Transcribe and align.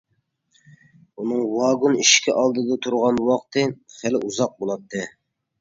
ئۇنىڭ 1.23 1.43
ۋاگون 1.57 1.99
ئىشىكى 2.05 2.35
ئالدىدا 2.37 2.79
تۇرغان 2.87 3.21
ۋاقتى 3.29 3.67
خېلى 3.99 4.23
ئۇزاق 4.23 4.57
بولاتتى. 4.65 5.07